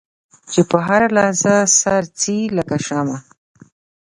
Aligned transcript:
چې 0.51 0.61
په 0.69 0.77
هره 0.87 1.07
لحظه 1.17 1.55
سر 1.79 2.03
ځي 2.19 2.37
لکه 2.57 2.75
شمع. 2.85 3.17